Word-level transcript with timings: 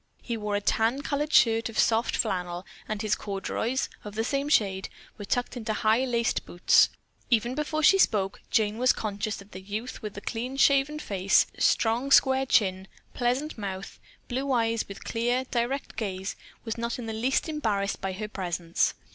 He 0.23 0.35
wore 0.35 0.55
a 0.55 0.61
tan 0.61 1.03
colored 1.03 1.31
shirt 1.31 1.69
of 1.69 1.77
soft 1.77 2.15
flannel, 2.17 2.65
and 2.89 3.03
his 3.03 3.13
corduroys, 3.13 3.87
of 4.03 4.15
the 4.15 4.23
same 4.23 4.49
shade, 4.49 4.89
were 5.19 5.25
tucked 5.25 5.55
into 5.55 5.73
high, 5.73 6.05
laced 6.05 6.43
boots. 6.43 6.89
Even 7.29 7.53
before 7.53 7.83
she 7.83 7.99
spoke, 7.99 8.41
Jane 8.49 8.79
was 8.79 8.93
conscious 8.93 9.35
that 9.35 9.51
the 9.51 9.61
youth 9.61 10.01
with 10.01 10.15
the 10.15 10.21
clean 10.21 10.57
shaven 10.57 10.97
face, 10.97 11.45
strong 11.59 12.09
square 12.11 12.47
chin, 12.47 12.87
pleasant 13.13 13.59
mouth, 13.59 13.99
blue 14.27 14.51
eyes 14.51 14.87
with 14.87 15.03
clear, 15.03 15.43
direct 15.51 15.95
gaze 15.97 16.35
was 16.65 16.79
not 16.79 16.97
in 16.97 17.05
the 17.05 17.13
least 17.13 17.47
embarrassed 17.47 18.01
by 18.01 18.13
her 18.13 18.27
presence. 18.27 18.95